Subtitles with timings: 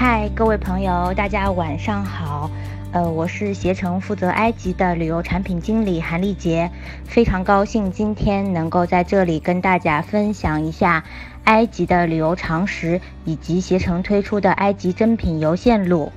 [0.00, 2.48] 嗨，各位朋友，大家晚上好。
[2.92, 6.70] 呃，我是携程负责埃及的旅游产品经理韩丽杰，
[7.04, 11.02] 非常高兴今天能够在这里跟大家分享一下
[11.42, 16.12] 埃及的旅游常识，以及携程推出的埃及珍品游线路。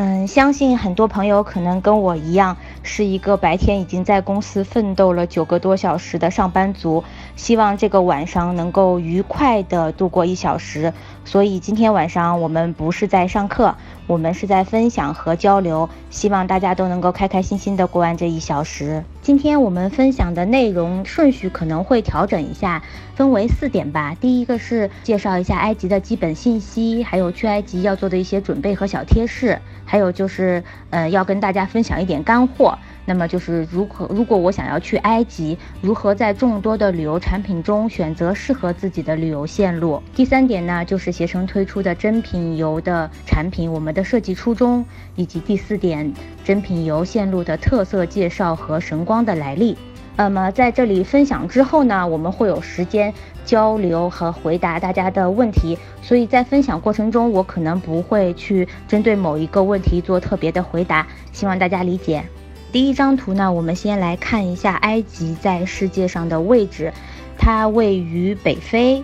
[0.00, 7.02] 嗯，相信很多朋友可能跟我一样，是一个白天已经在公司奋斗了九个多小时的上班族，
[7.34, 10.92] 希望这个晚上能够愉快地度过一小时。
[11.24, 13.74] 所以今天晚上我们不是在上课，
[14.06, 19.02] 我们是在分享和交流，希望大家都能够开开心心的过完这一小时。
[19.28, 22.82] 今天我们分享的内容顺序可能会调整一下，
[23.14, 24.16] 分为四点吧。
[24.18, 29.58] 第一个是介绍一下埃及的基本信息，还有去埃及要做的一些准备和小贴士。
[29.84, 32.78] 还有就是，呃，要跟大家分享一点干货。
[33.08, 40.02] 那么就是如何，如果我想要去埃及，如何在众多的旅游产品中选择适合自己的旅游线路。
[40.14, 44.84] 第三点呢，就是携程推出的珍品游的产品，我们的设计初衷，
[45.16, 46.12] 以及第四点，
[46.44, 49.74] 珍品游线路的特色介绍和神光的来历。
[50.14, 53.14] 那么在这里分享之后呢，我们会有时间
[53.46, 62.22] 交流和回答大家的问题，所以在分享过程中，我可能不会去针对某一个问题做特别的回答，希望大家理解。
[62.70, 66.92] 第一张图呢，我们先来看一下埃及在世界上的位置，
[67.38, 69.02] 它位于北非。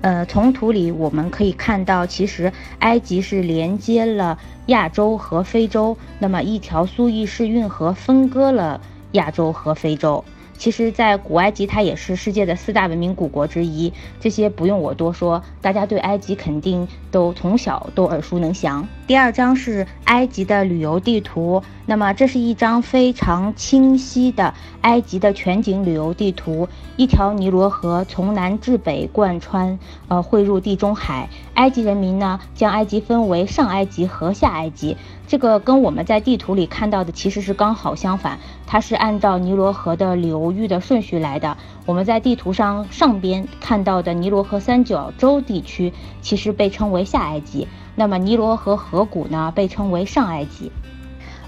[0.00, 8.80] 呃，从图里我们可以看到，其实埃及是连接了亚洲和非洲，那么一条苏伊士运河分割了
[9.12, 10.24] 亚洲和非洲。
[10.58, 13.92] 其实，在古埃及，它也是世界的四大文明古国之一。
[14.20, 18.88] 这些不用我多说，大家对埃及肯定都从小都耳熟能详。
[19.06, 26.68] 第二张是埃及的旅游地图，那么这是一张非常清晰的埃及的全景旅游地图。
[26.96, 31.28] 一条尼罗河从南至北贯穿，呃，汇入地中海。
[31.54, 34.96] 埃及人民呢，将埃及分为上埃及和下埃及。
[35.26, 41.56] 这个跟我们在地图里看到的其实是刚好相反，它是按照尼罗河的流域的顺序来的。
[41.84, 47.66] 我们在地图上上边看到的尼罗河三角洲地区，其实被称为下埃及，
[47.96, 50.70] 那么尼罗河河谷呢，被称为上埃及。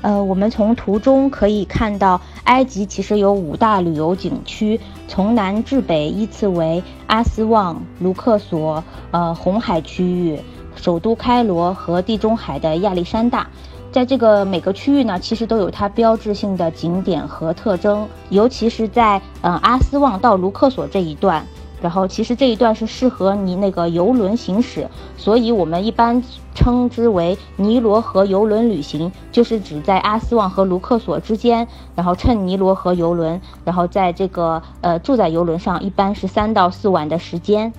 [0.01, 10.41] 呃，我们从图中可以看到，埃及其实有五大旅游景区，从南至北依次为阿斯旺、卢克索、呃红海区域。
[10.81, 13.49] 首都开罗和地中海的亚历山大，
[13.91, 21.45] 在这个每个区域呢，其实都有它标志性的景点和特征，尤其是在嗯阿斯旺到卢克索这一段，
[21.83, 26.23] 然后其实这一段是适合你那个游轮行驶，所以我们一般
[26.55, 37.73] 称之为尼罗河游轮旅行，就是指在阿斯旺和卢克索之间，然后乘尼罗河游轮，然后在这个呃住在游轮上，一般是三到四晚的时间。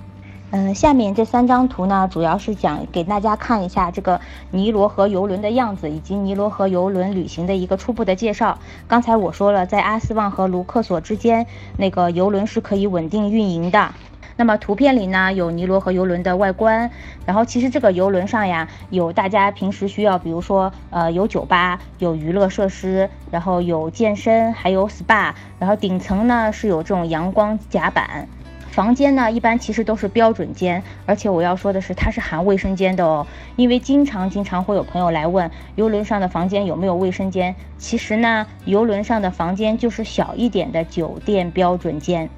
[0.51, 8.57] 嗯，下面这三张图呢，主要是讲给大家看一下这个尼罗河游轮的样子，以及尼罗河游轮旅行的一个初步的介绍。
[8.87, 11.45] 刚才我说了，在阿斯旺和卢克索之间，
[11.77, 13.93] 那个游轮是可以稳定运营的。
[14.37, 16.89] 那么图片里呢，有尼罗河游轮的外观，
[17.27, 28.27] 然后其实这个游轮上呀，有大家平时需要，比如说，呃，有酒吧，有娱乐设施，然后有健身，还有 SPA，然后顶层呢是有这种阳光甲板。
[28.71, 33.25] 房间呢，一般其实都是标准间，而且我要说的是，它是含卫生间的哦。
[33.55, 37.55] 因为经常经常会有朋友来问，游轮上的房间有没有卫生间？
[37.77, 42.29] 其实呢，游轮上的房间就是小一点的酒店标准间。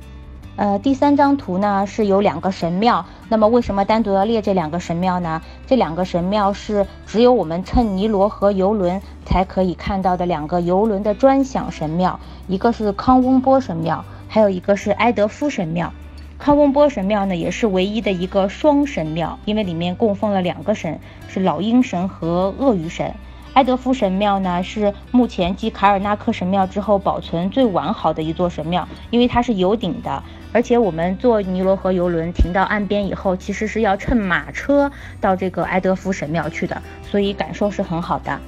[0.57, 5.41] 呃，第三张图呢是有两个神庙，那么为什么单独要列这两个神庙呢？
[5.65, 15.91] 这两个神庙是只有我们乘尼罗河游轮才可以看到的两个游轮的专享神庙，一个是康翁波神庙，还有一个是埃德夫神庙。
[16.41, 23.13] 康翁波神庙呢，也是唯一的一个双神庙，因为里面供奉了两个神，是老鹰神和鳄鱼神。
[23.53, 38.41] 埃德夫神庙呢，是目前继卡尔纳克神庙之后保存最完好的一座神庙，因为它是有顶的，而且我们坐尼罗河游轮停到岸边以后，其实是要乘马车到这个埃德夫神庙去的，所以感受是很好的。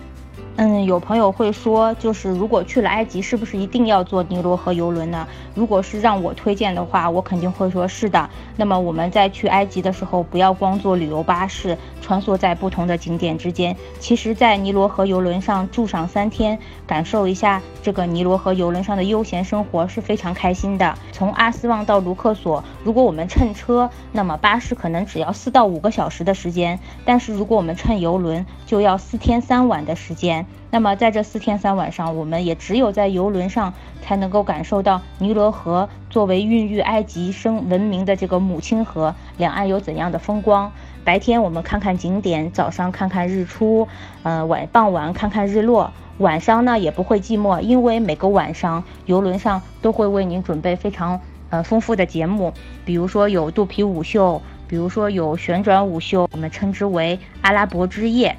[0.55, 5.27] 嗯，有朋友会说，就是如果去了埃及，是不是一定要坐尼罗河游轮呢？
[5.55, 8.29] 如果是让我推荐的话，我肯定会说是的。
[8.55, 13.75] 那么我们在去埃及的时候，不要光坐旅游巴士穿梭在不同的景点之间。
[13.99, 20.93] 其实，在尼罗河游轮上住上三天，感受一下这个尼罗河游轮上的悠闲生活是非常开心的。
[21.11, 30.43] 从阿斯旺到卢克索，如果我们乘车，那么巴士可能只要四到五个小时的时间，但是如果我们乘游轮，就要四天三晚的时间。
[30.73, 40.71] 那么在这四天三晚上，我们也只有在游轮上才能够感受到尼罗河作为孕育埃及生文明的这个母亲河，两岸有怎样的风光。
[41.03, 43.87] 白天我们看看景点，早上看看日出，
[44.23, 51.21] 呃晚傍晚看看日落，晚上呢也不会寂寞，因为每个晚上游轮上都会为您准备非常
[51.51, 52.51] 呃丰富的节目，
[52.83, 58.35] 比如说有肚皮舞秀，比如说有旋转舞秀，我们称之为阿拉伯之夜。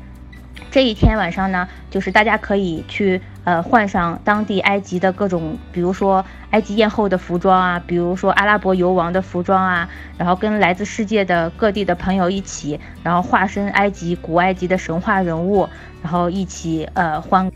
[0.70, 15.68] 这一天晚上呢，就是大家可以去呃换上当地埃及的各种，比如说埃及艳后的服装啊，比如说阿拉伯游王的服装啊，然后跟来自世界的各地的朋友一起，然后化身埃及古埃及的神话人物，
[16.02, 17.50] 然后一起呃欢。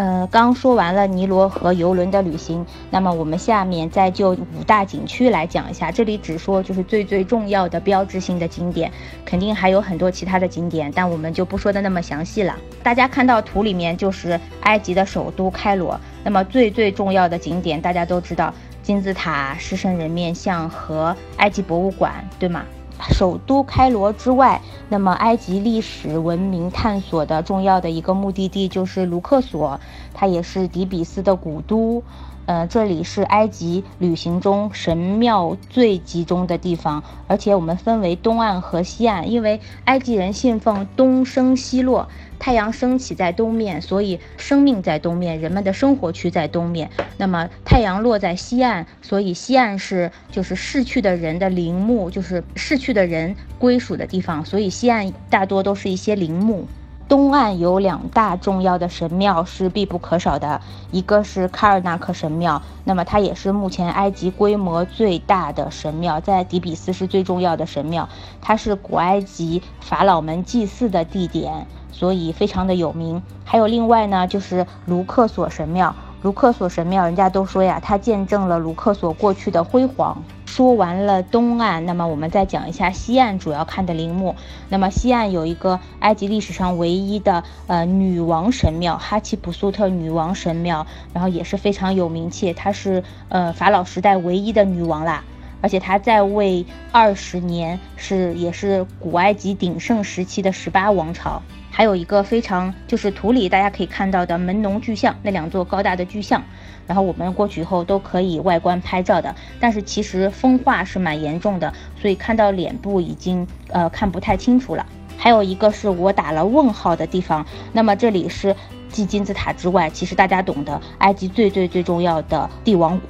[0.00, 5.92] 呃，刚说完了尼罗河游轮的旅行，那么我们下面再就五大景区来讲一下。
[5.92, 8.90] 这里只说就是最最重要的标志性的景点，
[9.26, 12.56] 肯定还有很多其他的景点，但我们就不说的那么详细了。
[12.82, 22.64] 大家看到图里面就是埃及的首都开罗，那么最最重要的景点大家都知道，金字塔、狮身人面像和埃及博物馆，对吗？
[23.08, 29.80] 首都开罗之外，那么埃及历史文明探索的重要的一个目的地就是卢克索，
[30.12, 32.02] 它也是底比斯的古都。
[32.46, 42.08] 呃，这里是埃及旅行中神庙最集中的地方，而且我们分为东岸和西岸，因为埃及人信奉东升西落，
[42.40, 46.90] 太阳升起在东面，所以生命在东面，人们的生活区在东面。
[47.18, 56.66] 那么太阳落在西岸，所以西岸是就是逝去的人的陵墓，就是逝去的人归属的地方，所以西岸大多都是一些陵墓。
[57.10, 60.60] 东岸有两大重要的神庙是必不可少的，
[60.92, 68.08] 一个是卡尔纳克神庙，那么它也是目前埃及规模最大的神庙，在底比斯是最重要的神庙，
[68.40, 73.20] 它是古埃及法老们祭祀的地点，所以非常的有名。
[73.44, 75.92] 还有另外呢，就是卢克索神庙，
[76.22, 80.22] 卢克索神庙，人家都说呀，它见证了卢克索过去的辉煌。
[80.60, 84.36] 说完了东岸，那么我们再讲一下西岸主要看的陵墓。
[84.68, 95.24] 那么西岸有一个埃及历史上唯一的呃女王神庙哈奇普苏特女王神庙，然后也是非常有名气，她是呃法老时代唯一的女王啦，
[95.62, 101.40] 而且她在位二十年，是也是古埃及鼎盛时期的十八王朝。
[101.70, 106.42] 还有一个非常就是图里大家可以看到的门农巨像，那两座高大的巨像。
[106.90, 114.84] 然后我们过去以后都可以外观拍照的，但是其实风化是蛮严重的，所以看到脸部已经呃看不太清楚了。
[115.16, 118.56] 还有一个是我打了问号的地方，那么这里是
[118.88, 123.06] 继金字塔之外，其实大家懂得埃及最最最重要的帝王谷。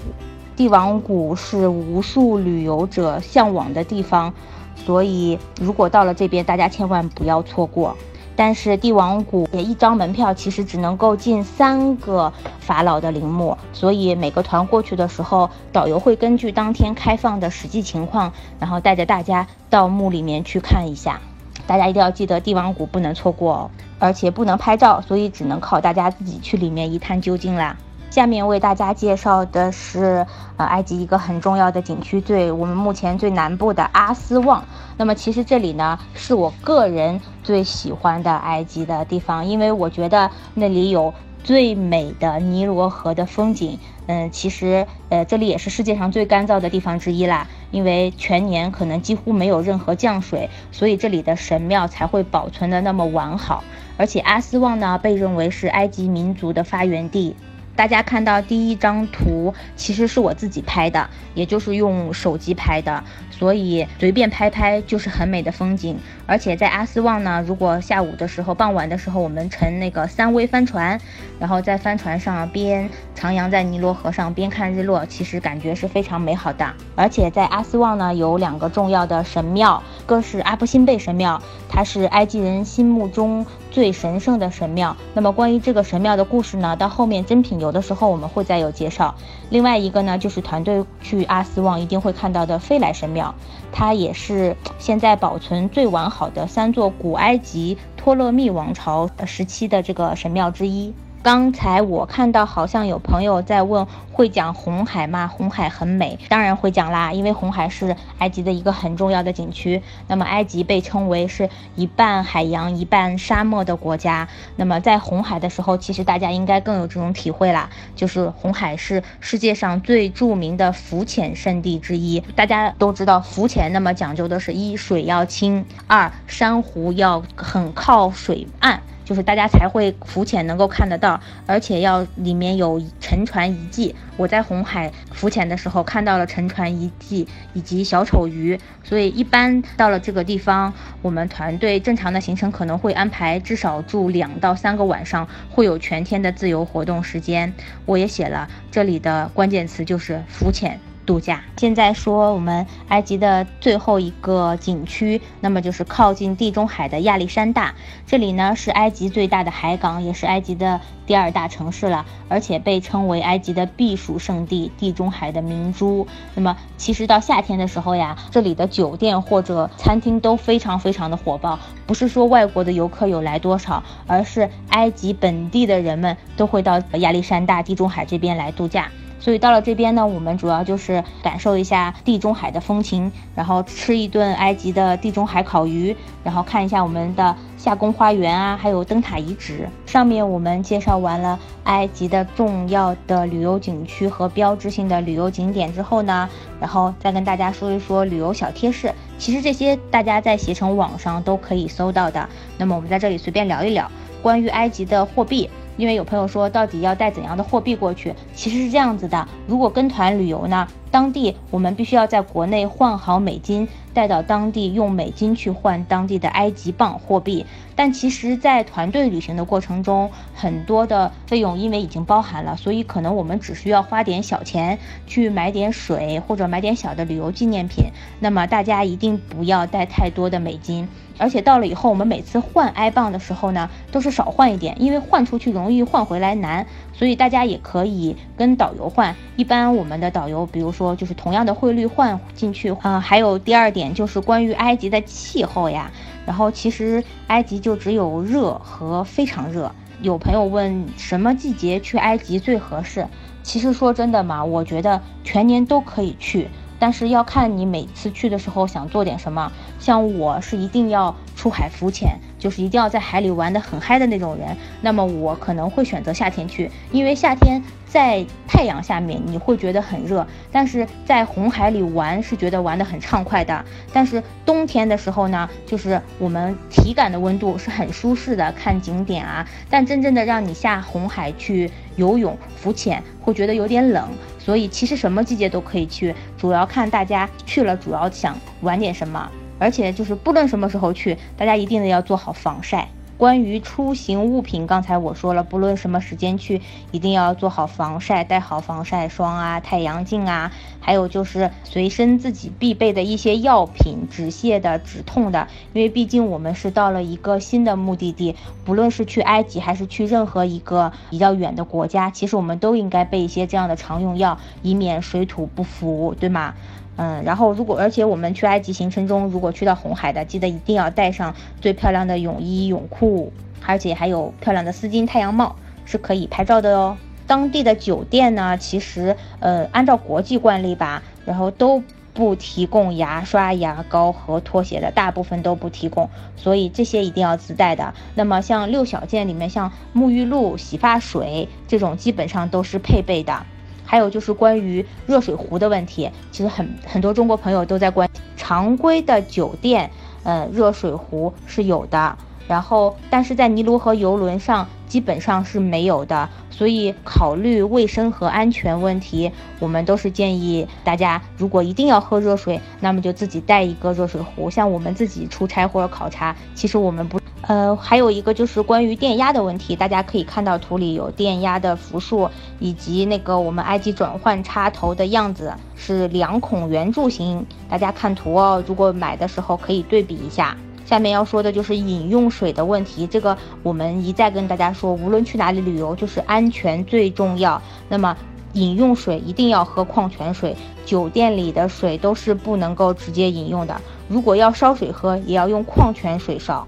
[0.55, 4.31] 帝王谷是无数旅游者向往的地方，
[4.76, 7.97] 所以如果到了这边，大家千万不要错过。
[8.42, 21.20] 但是帝王谷也一张门票其实只能够进三个法老的陵墓，所以每个团过去的时候，导游会根据当天开放的实际情况，然后带着大家到墓里面去看一下。
[21.66, 27.76] 大家一定要记得帝王谷不能错过哦，而且不能拍照，所以只能靠大家自己去里面一探究竟啦。
[28.11, 30.27] 下面为大家介绍的是，
[30.57, 34.65] 呃，埃及一个很重要的景区，最我们目前最南部的阿斯旺。
[34.97, 41.15] 那么其实这里呢，是我个人最喜欢的埃及的地方，因为我觉得那里有
[41.45, 43.79] 最美的尼罗河的风景。
[44.09, 53.62] 嗯，其实，呃，这里也是世界上最干燥的地方之一啦，因为全年可能几乎没有任何降水，所以这里的神庙才会保存的那么完好。
[53.97, 57.37] 而且阿斯旺呢，被认为是埃及民族的发源地。
[57.77, 65.99] 大家看到第一张图，其实是我自己拍的，也就是用手机拍的，所以随便拍拍就是很美的风景。
[66.27, 71.00] 而且在阿斯旺呢，如果下午的时候、傍晚的时候，我们乘那个三桅帆船，
[71.39, 76.73] 然后在帆船上边徜徉在尼罗河上边看日落，其实感觉是非常美好的。
[76.95, 84.97] 而且在阿斯旺呢，有两个重要的神庙，一个是阿布辛贝神庙，它是埃及人心目中最神圣的神庙。
[85.15, 87.61] 那么关于这个神庙的故事呢，到后面珍品。
[87.61, 89.15] 有的时候我们会再有介绍。
[89.49, 93.35] 另外一个呢，就是团队去阿斯旺一定会看到的飞来神庙，
[93.73, 100.93] 它也是现在保存最完好的三座古埃及托勒密王朝时期的这个神庙之一。
[101.23, 105.29] 刚才我看到好像有朋友在问，会讲红海吗？
[105.29, 109.83] 红海很美，当然会讲啦，因为红海是埃及的一个很重要的景区。
[110.09, 114.29] 那么埃及被称为是一半海洋一半沙漠的国家。
[114.57, 122.21] 那么在红海的时候，其实大家应该更有这种体会啦，就是红海是世界上最著名的浮潜圣地之一。
[122.35, 128.81] 大家都知道浮潜，那么讲究的是一水要清，二珊瑚要很靠水岸。
[129.11, 133.93] 就是大家才会浮潜能够看得到，而且要里面有沉船遗迹。
[134.17, 147.52] 我在红海浮潜的时候看到了沉船遗迹以及小丑鱼，所以一般到了这个地方，我们团队正常的行程可能会安排至少住两到三个晚上，会有全天的自由活动时间。
[147.87, 150.79] 我也写了这里的关键词就是浮潜。
[151.11, 151.43] 度假。
[151.57, 157.75] 现在说我们埃及的最后一个景区，那么就是靠近地中海的亚历山大。
[158.07, 166.07] 这里呢是埃及最大的海港，也是埃及的第二大城市了，而且被称为埃及的避暑胜地、地中海的明珠。
[166.37, 171.59] 那么其实到夏天的时候呀，这里的酒店或者餐厅都非常非常的火爆。
[171.88, 178.88] 不是说外国的游客有来多少，而是埃及本地的人们都会到亚历山大、地中海这边来度假。
[179.21, 189.69] 所以到了这边呢，我们主要就是感受一下地中海的风情，然后吃一顿埃及的地中海烤鱼，然后看一下我们的夏宫花园啊，还有灯塔遗址。
[189.85, 198.91] 上面我们介绍完了埃及的重要的旅游景区和标志性的旅游景点之后呢，然后再跟大家说一说旅游小贴士。
[199.19, 202.27] 其实这些大家在携程网上都可以搜到的。
[202.57, 203.91] 那么我们在这里随便聊一聊
[204.23, 205.50] 关于埃及的货币。
[205.77, 208.15] 因为有朋友说，到底要带怎样的货币过去？
[208.35, 217.47] 其实是这样子的，如果跟团旅游呢，当地我们必须要在国内换好美金，带到当地用美金去换当地的埃及镑货币。
[217.75, 227.87] 但其实，在团队旅行的过程中，很多的费用因为已经包含了，所以可能我们只需要花点小钱去买点水或者买点小的旅游纪念品。
[228.19, 230.89] 那么大家一定不要带太多的美金。
[231.21, 239.15] 而且到了以后，我们每次换埃镑的时候呢，都是少换一点，因为换出去容易换回来难，所以大家也可以跟导游换。
[239.37, 242.99] 一般我们的导游，比如说就是同样的汇率换进去啊。
[242.99, 245.91] 还有第二点就是关于埃及的气候呀，
[246.25, 249.71] 然后其实埃及就只有热和非常热。
[250.00, 253.07] 有朋友问什么季节去埃及最合适？
[253.43, 256.49] 其实说真的嘛，我觉得全年都可以去。
[256.80, 267.62] 但是要看你每次去的时候想做点什么，像我是一定要出海浮潜，就是一定要在海里玩的很嗨的那种人，那么我可能会选择夏天去，因为夏天。
[267.90, 273.64] 在太阳下面你会觉得很热，但是在红海里玩是觉得玩得很畅快的。
[273.92, 279.44] 但是冬天的时候呢，就是我们体感的温度是很舒适的，看景点啊。
[279.68, 284.08] 但真正的让你下红海去游泳、浮潜，会觉得有点冷。
[284.40, 289.30] 所以其实什么季节都可以去，主要看大家去了主要想玩点什么。
[289.59, 292.88] 而且就是不论什么时候去，大家一定得要做好防晒。
[293.21, 300.50] 关于出行物品，刚才我说了，不论什么时间去，一定要做好防晒，带好防晒霜啊、太阳镜啊，
[300.81, 316.55] 还有就是随身自己必备的一些药品，止泻的、止痛的，因为毕竟我们是到了一个新的目的地，不论是去埃及还是去任何一个比较远的国家，其实我们都应该备一些这样的常用药，以免水土不服，对吗？
[316.97, 323.32] 嗯，然后如果而且我们去埃及行程中，如果去到红海的，记得一定要带上最漂亮的泳衣泳裤，
[323.64, 325.56] 而且还有漂亮的丝巾太阳帽，
[325.87, 326.99] 是可以拍照的哦。
[327.26, 331.82] 当地的酒店呢，其实呃按照国际惯例吧，然后都
[332.12, 337.94] 不提供牙刷、牙膏和拖鞋的，大部分都不提供，所以这些一定要自带的。
[338.16, 343.47] 那么像六小件里面，像沐浴露、洗发水这种，基本上都是配备的。
[343.90, 348.09] 还有就是关于热水壶的问题，其实很很多中国朋友都在关。
[348.37, 349.90] 常规的酒店，
[350.23, 352.16] 呃，热水壶是有的，
[352.47, 359.30] 然后但是在尼罗河游轮上基本上是没有的，所以考虑卫生和安全问题，
[359.61, 364.50] 我们都是建议大家，如果一定要喝热水，那么就自己带一个热水壶。
[364.50, 367.20] 像我们自己出差或者考察，其实我们不。
[367.42, 372.28] 呃，还有一个就是关于电压的问题，大家可以看到图里有电压的伏数，
[372.59, 378.62] 以及那个我们埃及转换插头的样子是两孔圆柱形，大家看图哦。
[378.66, 380.56] 如果买的时候可以对比一下。
[380.90, 387.62] 下面要说的就是饮用水的问题，这个我们一再跟大家说，无论去哪里旅游，就是安全最重要。
[387.88, 388.16] 那么
[388.54, 396.66] 饮用水一定要喝矿泉水，酒店里的水都是不能够直接饮用的，如果要烧水喝，也要用矿泉水烧。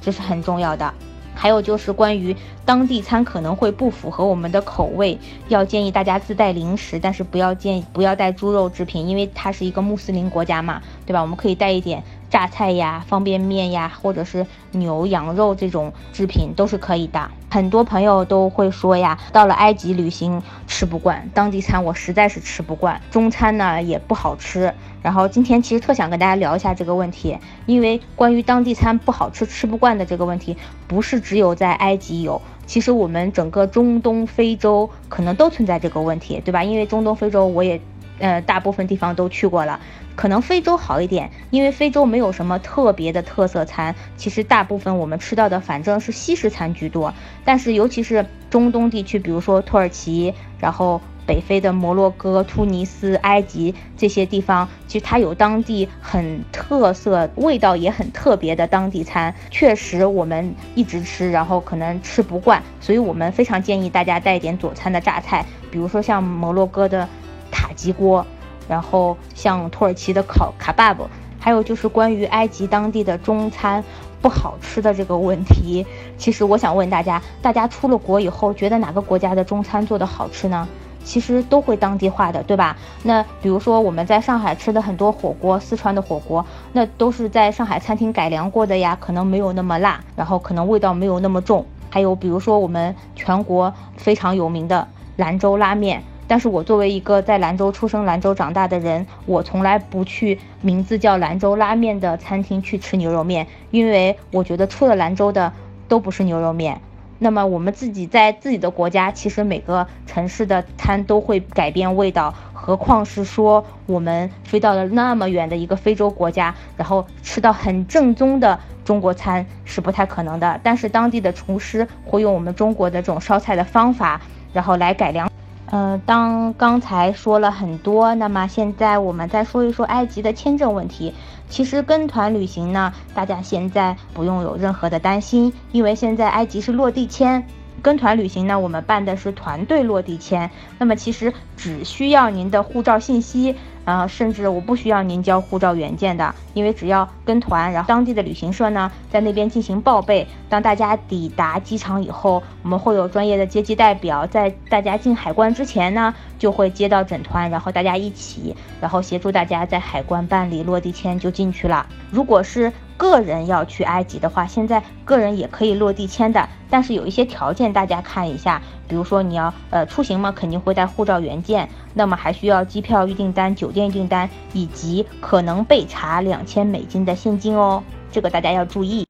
[0.00, 0.94] 这是很重要的，
[1.34, 11.20] 还有就是关于当地餐可能会不符合我们的口味，要建议大家自带零食，但是不要建议不要带猪肉制品，因为它是一个穆斯林国家嘛，对吧？
[11.20, 12.04] 我们可以带一点
[12.34, 17.30] 榨菜呀、方便面呀，或者是牛羊肉这种制品都是可以的。
[17.48, 24.74] 很多朋友都会说呀，到了埃及旅行吃不惯当地餐，我实在是吃不惯，中餐呢也不好吃。
[25.00, 30.56] 然后今天其实特想跟大家聊一下这个问题，因为关于当地餐不好吃、吃不惯的这个问题，
[30.88, 36.64] 不是只有在埃及有，其实我们整个中东、非洲可能都存在这个问题，对吧？
[36.64, 37.80] 因为中东、非洲我也。
[38.18, 39.80] 呃，大部分地方都去过了，
[40.14, 43.94] 可能非洲好一点，因为非洲没有什么特别的特色餐。
[44.16, 47.12] 其实大部分我们吃到的反正是西式餐居多，
[47.44, 59.34] 但是尤其是中东地区，比如说土耳其，然后北非的摩洛哥、突尼斯、埃及这些地方，其实它有当地很特色、味道也很特别的当地餐。
[59.50, 67.08] 确实我们一直吃，然后可能吃不惯，所以我们非常建议大家带点佐餐的榨菜，比如说像摩洛哥的。
[67.54, 68.26] 塔吉锅，
[68.68, 71.06] 然后像土耳其的烤卡巴布，
[71.38, 73.84] 还有就是关于埃及当地的中餐
[74.20, 75.86] 不好吃的这个问题，
[76.18, 80.66] 其实我想问大家，大家出了国以后，觉得哪个国家的中餐做的好吃呢？
[81.04, 82.74] 其实都会当地化的，对吧？
[83.02, 91.66] 那比如说我们在上海吃的很多火锅，四川的火锅，那都是在上海餐厅改良过的呀，可能没有那么辣，然后可能味道没有那么重。
[91.90, 96.02] 还有比如说我们全国非常有名的兰州拉面。
[96.34, 105.52] 但是我作为一个在兰州出生、兰州长大的人，我从来不去名字叫兰州拉面的餐厅去吃牛肉面，因为我觉得出了兰州的
[105.86, 106.80] 都不是牛肉面。
[107.20, 120.58] 那么我们自己在自己的国家，其实每个城市的餐都会改变味道，何况是说我们飞到了那么远的一个非洲国家，然后吃到很正宗的中国餐是不太可能的。
[120.64, 124.20] 但是当地的厨师会用我们中国的这种烧菜的方法，
[124.52, 125.30] 然后来改良。
[125.76, 131.12] 嗯，当刚才说了很多，那么现在我们再说一说埃及的签证问题。
[131.48, 137.44] 其实跟团旅行呢，大家现在不用有任何的担心，因为现在埃及是落地签。
[137.84, 143.54] 跟团旅行呢，我们办的是团队落地签，那么其实只需要您的护照信息。
[143.84, 150.26] 呃，甚至我不需要您交护照原件的，因为只要跟团，然后当地的旅行社呢在那边进行报备。
[150.48, 161.86] 当大家抵达机场以后，我们会有专业的接机代表，在大家进海关之前呢，就会接到整团，然后大家一起，然后协助大家在海关办理落地签就进去了。
[162.10, 168.60] 如果是个人要去埃及的话，现在个人也可以落地签的，但是有一些条件，大家看一下。
[168.86, 179.02] 比如说你要呃出行嘛，肯定会带护照原件，那么还需要机票预订单、酒店订单以及可能被查两千美金的现金哦，这个大家要注意。